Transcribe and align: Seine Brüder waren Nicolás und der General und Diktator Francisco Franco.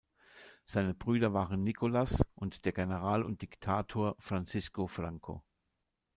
Seine 0.65 0.95
Brüder 0.95 1.31
waren 1.31 1.63
Nicolás 1.63 2.25
und 2.33 2.65
der 2.65 2.71
General 2.71 3.21
und 3.21 3.43
Diktator 3.43 4.15
Francisco 4.17 4.87
Franco. 4.87 5.43